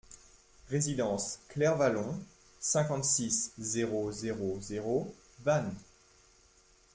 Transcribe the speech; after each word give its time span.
Résidence 0.71 1.37
Clair 1.47 1.77
Vallon, 1.77 2.17
cinquante-six, 2.59 3.51
zéro 3.59 4.11
zéro 4.11 4.59
zéro 4.59 5.13
Vannes 5.43 5.75